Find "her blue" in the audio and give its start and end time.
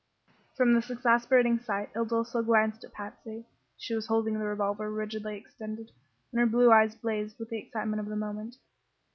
6.39-6.71